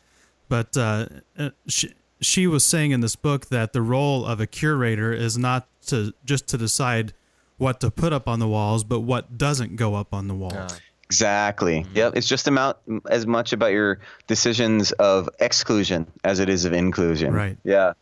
[0.47, 4.47] But uh, uh, she she was saying in this book that the role of a
[4.47, 7.13] curator is not to just to decide
[7.57, 10.79] what to put up on the walls, but what doesn't go up on the walls.
[11.11, 11.81] Exactly.
[11.81, 11.97] Mm-hmm.
[11.97, 12.13] Yep.
[12.15, 17.33] It's just about as much about your decisions of exclusion as it is of inclusion.
[17.33, 17.57] Right.
[17.65, 17.93] Yeah.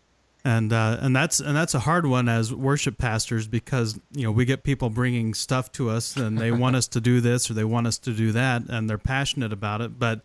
[0.45, 4.31] And uh, and that's and that's a hard one as worship pastors because you know
[4.31, 7.55] we get people bringing stuff to us and they want us to do this or
[7.55, 10.21] they want us to do that and they're passionate about it but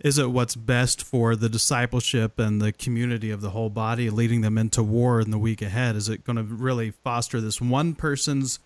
[0.00, 4.40] is it what's best for the discipleship and the community of the whole body leading
[4.40, 7.94] them into war in the week ahead is it going to really foster this one
[7.94, 8.60] person's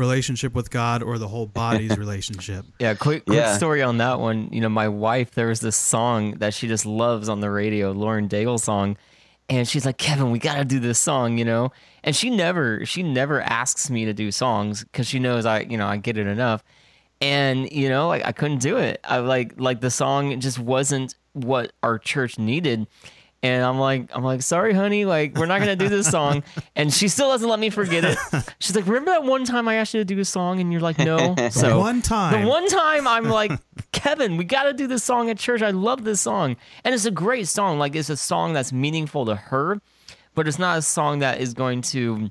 [0.00, 2.64] relationship with God or the whole body's relationship.
[2.80, 3.56] Yeah, quick quick yeah.
[3.56, 4.48] story on that one.
[4.52, 7.92] You know, my wife, there was this song that she just loves on the radio,
[7.92, 8.96] Lauren Daigle song.
[9.48, 11.70] And she's like, Kevin, we gotta do this song, you know.
[12.02, 15.76] And she never, she never asks me to do songs because she knows I, you
[15.76, 16.64] know, I get it enough.
[17.20, 19.00] And you know, like I couldn't do it.
[19.04, 22.86] I like, like the song just wasn't what our church needed.
[23.42, 26.42] And I'm like, I'm like, sorry, honey, like we're not gonna do this song.
[26.76, 28.18] And she still doesn't let me forget it.
[28.58, 30.80] She's like, remember that one time I asked you to do a song, and you're
[30.80, 31.34] like, no.
[31.50, 33.52] So one time, the one time I'm like,
[33.92, 35.62] Kevin, we got to do this song at church.
[35.62, 37.78] I love this song, and it's a great song.
[37.78, 39.80] Like it's a song that's meaningful to her,
[40.34, 42.30] but it's not a song that is going to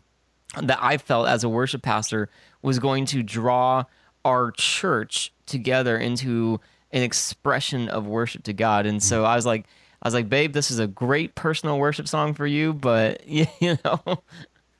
[0.57, 2.29] that I felt as a worship pastor
[2.61, 3.85] was going to draw
[4.25, 6.59] our church together into
[6.91, 8.85] an expression of worship to God.
[8.85, 9.31] And so mm-hmm.
[9.31, 9.65] I was like
[10.01, 13.47] I was like, babe, this is a great personal worship song for you, but you
[13.61, 14.23] know.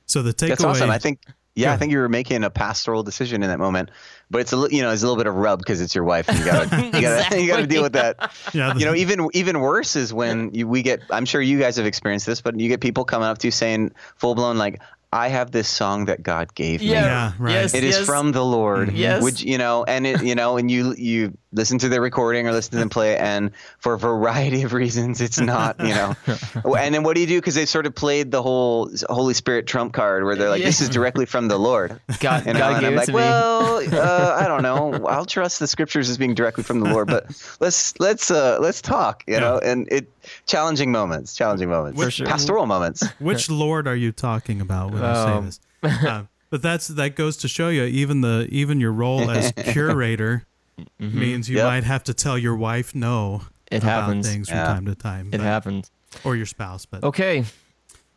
[0.06, 0.48] So the takeaway.
[0.48, 0.90] That's awesome.
[0.90, 1.20] I think.
[1.56, 3.90] Yeah, I think you were making a pastoral decision in that moment,
[4.30, 6.28] but it's a you know it's a little bit of rub because it's your wife
[6.28, 8.32] and you got to you got to you got to deal with that.
[8.54, 11.00] Yeah, the, you know, even even worse is when you, we get.
[11.10, 13.50] I'm sure you guys have experienced this, but you get people coming up to you
[13.50, 14.80] saying full blown like,
[15.12, 16.86] I have this song that God gave me.
[16.86, 17.52] Yeah, right.
[17.52, 18.06] Yes, it is yes.
[18.06, 18.92] from the Lord.
[18.92, 19.24] Yes.
[19.24, 22.52] Which you know, and it you know, and you you listen to the recording or
[22.52, 26.14] listen to them play it, and for a variety of reasons, it's not, you know.
[26.78, 27.38] and then what do you do?
[27.38, 30.80] Because they sort of played the whole Holy Spirit trump card, where they're like, "This
[30.80, 32.60] is directly from the Lord." God, you know?
[32.60, 33.14] God and I'm like, me.
[33.14, 35.06] "Well, uh, I don't know.
[35.06, 37.26] I'll trust the scriptures as being directly from the Lord, but
[37.58, 39.40] let's let's uh, let's talk." You yeah.
[39.40, 40.06] know, and it
[40.46, 42.26] challenging moments, challenging moments, which, sure.
[42.26, 43.06] pastoral moments.
[43.18, 45.60] Which Lord are you talking about when um, you say um, this?
[46.06, 50.44] Uh, but that's that goes to show you even the even your role as curator
[50.78, 51.18] mm-hmm.
[51.18, 51.66] means you yep.
[51.66, 53.42] might have to tell your wife no.
[53.70, 54.28] It about happens.
[54.28, 54.64] things from Yeah.
[54.64, 55.90] time to time, It but- happens.
[56.24, 56.86] or your spouse.
[56.86, 57.44] But Okay.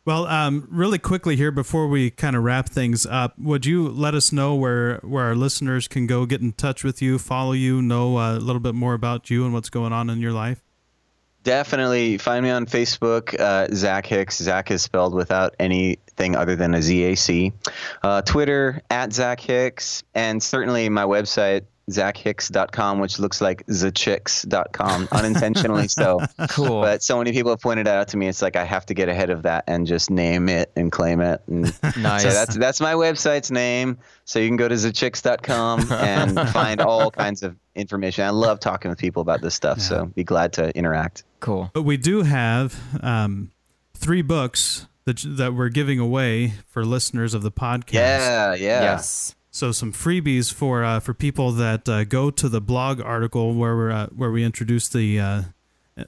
[0.03, 4.15] well, um, really quickly here before we kind of wrap things up, would you let
[4.15, 7.83] us know where where our listeners can go get in touch with you, follow you,
[7.83, 10.63] know uh, a little bit more about you and what's going on in your life?
[11.43, 14.37] Definitely find me on Facebook, uh, Zac Hicks.
[14.37, 17.51] Zac is spelled without anything other than a Z-A-C.
[18.01, 20.03] Uh, Twitter, at Zac Hicks.
[20.15, 26.19] And certainly my website, zachicks.com, which looks like thechicks.com, unintentionally so.
[26.49, 26.81] Cool.
[26.81, 29.09] But so many people have pointed out to me, it's like I have to get
[29.09, 31.41] ahead of that and just name it and claim it.
[31.47, 31.63] And
[31.97, 32.23] Nice.
[32.23, 33.97] So that's that's my website's name.
[34.25, 38.23] So you can go to thechicks.com and find all kinds of information.
[38.25, 41.23] I love talking with people about this stuff, so be glad to interact.
[41.39, 41.69] cool.
[41.73, 43.51] But we do have um,
[43.95, 47.93] three books that that we're giving away for listeners of the podcast.
[47.93, 48.81] Yeah, yeah.
[48.83, 49.35] Yes.
[49.55, 53.75] So some freebies for uh, for people that uh, go to the blog article where
[53.75, 55.41] we're uh, where we introduced the uh,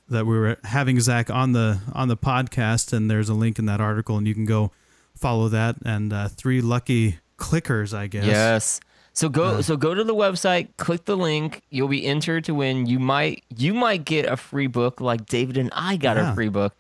[0.09, 3.67] that we were having Zac on the on the podcast, and there's a link in
[3.67, 4.71] that article, and you can go
[5.15, 5.75] follow that.
[5.85, 8.25] And uh, three lucky clickers, I guess.
[8.25, 8.79] Yes.
[9.13, 12.87] So go so go to the website, click the link, you'll be entered to win.
[12.87, 16.31] You might you might get a free book like David and I got Yeah.
[16.31, 16.75] a free book.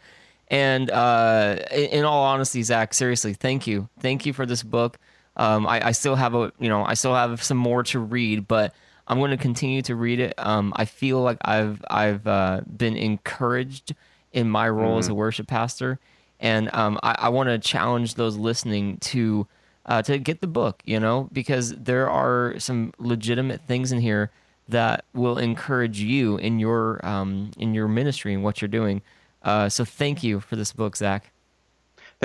[0.47, 4.97] And uh, in all honesty, Zac, seriously, thank you, thank you for this book.
[5.37, 8.47] Um, I, I still have a you know I still have some more to read,
[8.47, 8.73] but
[9.07, 10.33] I'm going to continue to read it.
[10.37, 13.93] Um, I feel like I've I've uh, been encouraged
[14.33, 15.99] in my role as a worship pastor,
[16.39, 19.47] and um, I, I want to challenge those listening to
[19.85, 20.81] uh, to get the book.
[20.85, 24.31] You know, because there are some legitimate things in here
[24.67, 29.01] that will encourage you in your um, in your ministry and what you're doing.
[29.43, 31.31] Uh, so thank you for this book, Zac.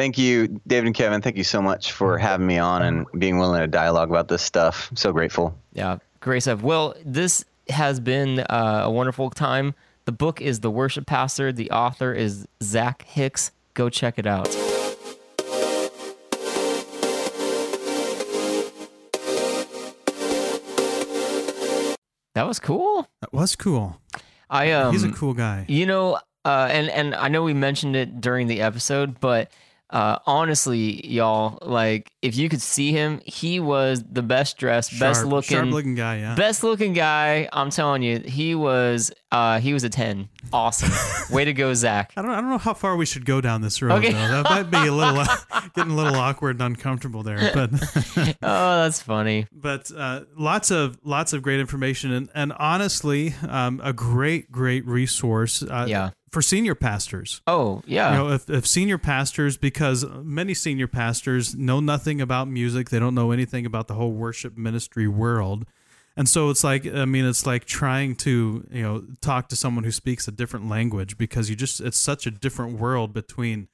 [0.01, 1.21] Thank you, David and Kevin.
[1.21, 4.41] Thank you so much for having me on and being willing to dialogue about this
[4.41, 4.89] stuff.
[4.91, 5.55] I'm so grateful.
[5.75, 6.63] Yeah, great stuff.
[6.63, 9.75] Well, this has been uh, a wonderful time.
[10.07, 11.53] The book is The Worship Pastor.
[11.53, 13.53] The author is Zac Hicks.
[13.75, 14.49] Go check it out.
[22.35, 23.07] That was cool.
[23.21, 24.01] That was cool.
[24.49, 25.67] I um, He's a cool guy.
[25.69, 29.51] You know, uh, and and I know we mentioned it during the episode, but
[29.91, 35.25] uh, honestly, y'all, like if you could see him, he was the best dressed, best
[35.25, 36.35] looking, sharp-looking guy, yeah.
[36.35, 37.49] best looking guy.
[37.53, 40.29] I'm telling you, he was uh, he was a ten.
[40.53, 40.91] Awesome,
[41.35, 42.13] way to go, Zac.
[42.17, 43.99] I don't, I don't know how far we should go down this road.
[43.99, 44.13] Okay.
[44.13, 44.43] Though.
[44.43, 45.25] That might be a little
[45.75, 47.51] getting a little awkward and uncomfortable there.
[47.53, 47.71] But
[48.43, 49.47] Oh, that's funny.
[49.53, 54.87] but uh, lots of lots of great information and and honestly, um, a great great
[54.87, 55.63] resource.
[55.63, 56.11] Uh, Yeah.
[56.31, 61.57] For senior pastors, Oh yeah, you know, if, if senior pastors, because many senior pastors
[61.57, 65.67] know nothing about music, they don't know anything about the whole worship ministry world.
[66.17, 69.85] And so it's like, I mean, it's like trying to, you know, talk to someone
[69.85, 73.69] who speaks a different language because you just, it's such a different world between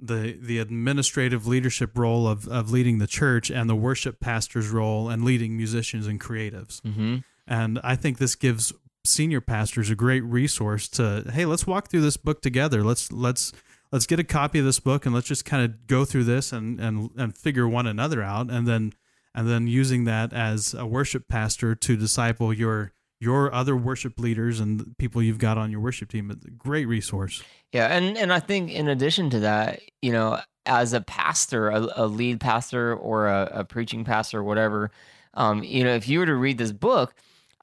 [0.00, 5.08] the the administrative leadership role of, of leading the church and the worship pastor's role
[5.08, 6.82] and leading musicians and creatives.
[6.82, 8.72] hmm And I think this gives
[9.04, 12.82] senior pastors a great resource to hey, let's walk through this book together.
[12.82, 13.52] Let's let's
[13.92, 16.52] let's get a copy of this book and let's just kind of go through this
[16.52, 18.92] and and and figure one another out and then
[19.34, 24.60] and then using that as a worship pastor to disciple your your other worship leaders
[24.60, 26.30] and people you've got on your worship team.
[26.30, 27.42] It's a great resource.
[27.72, 31.88] Yeah, and and I think in addition to that, you know, as a pastor, a,
[31.96, 34.90] a lead pastor or a, a preaching pastor or whatever,
[35.34, 37.14] um, you know, if you were to read this book,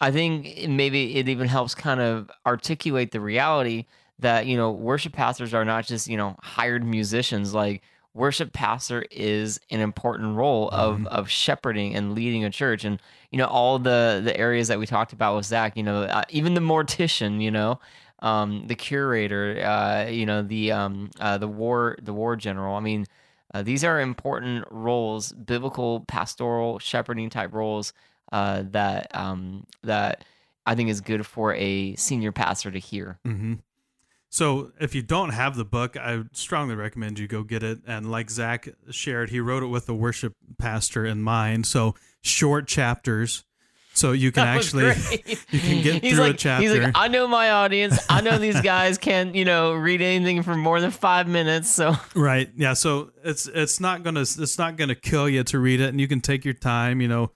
[0.02, 3.86] I think maybe it even helps kind of articulate the reality
[4.20, 7.54] that you know worship pastors are not just you know hired musicians.
[7.54, 7.84] Like
[8.14, 13.00] worship pastor is an important role of of shepherding and leading a church, and
[13.32, 15.78] you know all the the areas that we talked about with Zac.
[15.78, 17.42] You know, uh, even the mortician.
[17.42, 17.80] You know
[18.20, 22.76] um, the curator, uh, you know, the um, uh, the war the war general.
[22.76, 23.06] I mean,
[23.54, 27.94] uh, these are important roles, biblical, pastoral, shepherding type roles
[28.32, 30.24] uh, that um, that
[30.66, 33.20] I think is good for a senior pastor to hear.
[33.26, 33.56] hmm
[34.30, 37.80] So if you don't have the book, I strongly recommend you go get it.
[37.86, 41.66] And like Zac shared, he wrote it with the worship pastor in mind.
[41.66, 43.44] So short chapters,
[43.94, 45.46] so you can actually great.
[45.52, 46.68] you can get he's through like, a chapter.
[46.68, 48.00] He's like, I know my audience.
[48.10, 51.70] I know these guys can't, you know, read anything for more than five minutes.
[51.70, 52.50] So Right.
[52.56, 52.74] Yeah.
[52.74, 56.08] So it's it's not gonna it's not gonna kill you to read it, and you
[56.08, 57.32] can take your time, you know,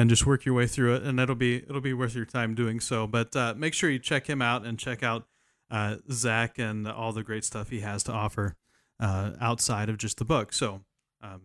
[0.00, 2.54] and just work your way through it, and it'll be it'll be worth your time
[2.54, 3.06] doing so.
[3.06, 5.26] But uh, make sure you check him out and check out
[5.70, 8.56] uh, Zac and all the great stuff he has to offer
[8.98, 10.54] uh, outside of just the book.
[10.54, 10.80] So
[11.22, 11.42] um,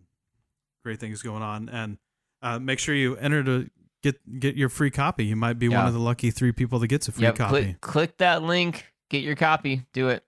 [0.85, 1.97] great things going on, and
[2.41, 3.69] uh, make sure you enter to
[4.01, 5.25] get get your free copy.
[5.25, 7.51] You might be one of the lucky three people that gets a free Yep, copy.
[7.51, 9.83] click click that link, get your copy.
[9.91, 10.23] Do it.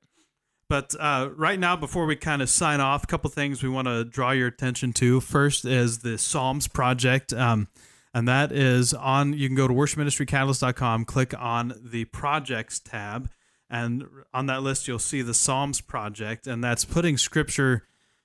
[0.70, 3.88] But uh, right now, before we kind of sign off, a couple things we want
[3.88, 5.22] to draw your attention to.
[5.22, 7.32] First is the Psalms Project.
[7.32, 7.70] Um,
[8.18, 13.30] and that is on, you can go to worshipministrycatalyst.com, click on the projects tab.
[13.70, 16.48] And on that list, you'll see the Psalms Project.
[16.48, 17.84] And that's putting scripture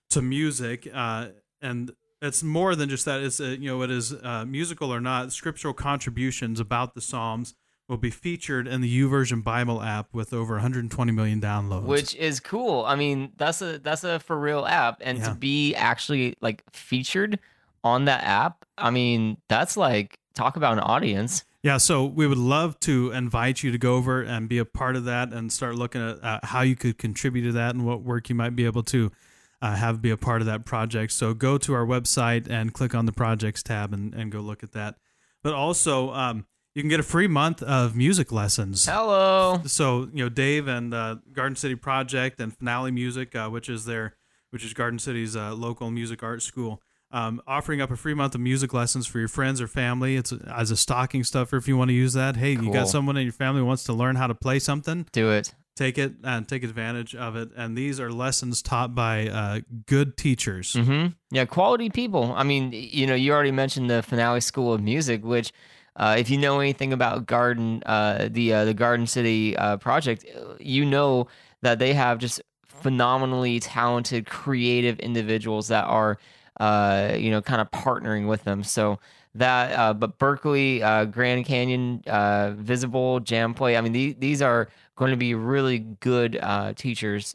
[0.09, 0.89] to music.
[0.91, 1.29] Uh,
[1.61, 1.91] and
[2.23, 3.21] it's more than just that.
[3.21, 7.55] It's, uh, you know, it is uh, musical or not, scriptural contributions about the Psalms
[7.87, 11.85] will be featured in the YouVersion Bible app with over 120 million downloads.
[11.85, 12.87] Which is cool.
[12.87, 15.29] I mean, that's a that's a for real app, and Yeah.
[15.29, 17.39] to be actually like featured
[17.85, 21.45] on that app, I mean, that's like talk about an audience.
[21.63, 24.97] Yeah, so we would love to invite you to go over and be a part
[24.97, 28.03] of that and start looking at uh, how you could contribute to that and what
[28.03, 29.13] work you might be able to
[29.61, 31.13] uh, have be a part of that project.
[31.13, 34.65] So go to our website and click on the projects tab and, and go look
[34.65, 34.97] at that.
[35.45, 38.87] But also, um, you can get a free month of music lessons.
[38.87, 39.61] Hello.
[39.67, 43.85] So you know, Dave and uh, Garden City Project and Finale Music, uh, which is
[43.85, 44.17] their,
[44.51, 48.35] which is Garden City's uh, local music art school, um, offering up a free month
[48.35, 50.17] of music lessons for your friends or family.
[50.17, 52.37] It's as a stocking stuffer if you want to use that.
[52.37, 55.07] Hey, you got someone in your family who wants to learn how to play something,
[55.13, 55.55] Do it.
[55.77, 57.51] take it and take advantage of it.
[57.57, 60.75] And these are lessons taught by uh, good teachers.
[60.75, 62.33] hmm Yeah, quality people.
[62.35, 65.53] I mean, you know, you already mentioned the Finale School of Music, which,
[65.97, 70.25] uh, if you know anything about Garden, uh, the uh, the Garden City uh, project,
[70.59, 71.27] you know
[71.61, 76.19] that they have just phenomenally talented, creative individuals that are,
[76.63, 78.63] uh, you know, kind of partnering with them.
[78.63, 78.99] So
[79.35, 83.77] that, uh, but Berkeley, uh, Grand Canyon, uh, Visible, Jam Play.
[83.77, 87.35] I mean, these these are going to be really good uh, teachers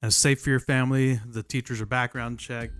[0.00, 1.20] And it's safe for your family.
[1.26, 2.74] The teachers are background checked,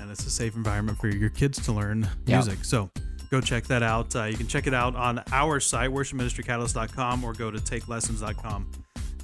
[0.00, 2.36] and it's a safe environment for your kids to learn Yeah.
[2.36, 2.64] music.
[2.64, 2.90] So
[3.30, 4.16] go check that out.
[4.16, 8.70] Uh, you can check it out on our site, worshipministrycatalyst.com, or go to takelessons.com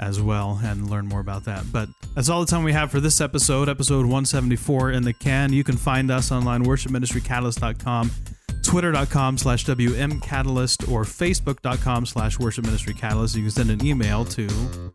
[0.00, 1.64] as well and learn more about that.
[1.72, 5.52] But that's all the time we have for this episode, episode 174 in the can.
[5.52, 8.10] You can find us online, worshipministrycatalyst.com.
[8.62, 13.36] Twitter.com slash WMCatalyst or Facebook.com slash Worship Ministry Catalyst.
[13.36, 14.48] You can send an email to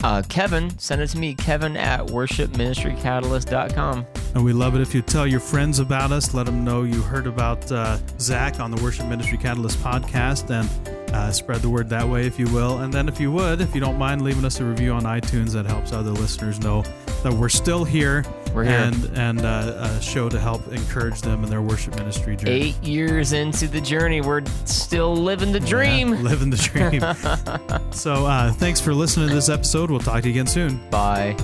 [0.04, 4.06] Uh, Kevin, send it to me, Kevin at worshipministrycatalyst.com.
[4.34, 6.34] And we love it if you tell your friends about us.
[6.34, 10.68] Let them know you heard about uh, Zac on the Worship Ministry Catalyst podcast and
[11.14, 12.80] uh, spread the word that way, if you will.
[12.80, 15.51] And then, if you would, if you don't mind leaving us a review on iTunes,
[15.53, 16.84] that helps other listeners know
[17.24, 18.26] that we're still here.
[18.53, 18.74] We're here.
[18.74, 22.51] And, and uh, a show to help encourage them in their worship ministry journey.
[22.51, 26.14] Eight years into the journey, we're still living the dream.
[26.14, 27.91] Yeah, living the dream.
[27.91, 29.91] so, uh, thanks for listening to this episode.
[29.91, 30.80] We'll talk to you again soon.
[30.89, 31.36] Bye.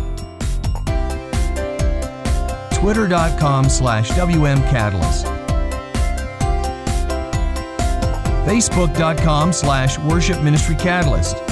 [2.73, 5.34] Twitter.com slash WMCatalyst.
[8.45, 11.44] Facebook.com slash Worship Ministry Catalyst.